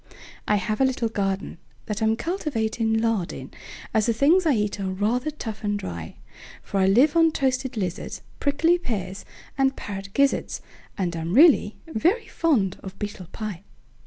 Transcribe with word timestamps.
I 0.47 0.55
have 0.55 0.81
a 0.81 0.83
little 0.83 1.09
gardenThat 1.09 2.01
I'm 2.01 2.15
cultivating 2.15 2.91
lard 2.91 3.31
in, 3.31 3.51
As 3.93 4.07
the 4.07 4.13
things 4.13 4.47
I 4.47 4.53
eat 4.53 4.79
are 4.79 4.89
rather 4.89 5.29
tough 5.29 5.63
and 5.63 5.77
dry; 5.77 6.15
For 6.63 6.79
I 6.79 6.87
live 6.87 7.15
on 7.15 7.31
toasted 7.31 7.77
lizards, 7.77 8.23
Prickly 8.39 8.79
pears, 8.79 9.25
and 9.59 9.75
parrot 9.75 10.11
gizzards, 10.15 10.59
And 10.97 11.15
I'm 11.15 11.35
really 11.35 11.75
very 11.87 12.25
fond 12.25 12.79
of 12.81 12.97
beetle 12.97 13.27
pie. 13.31 13.61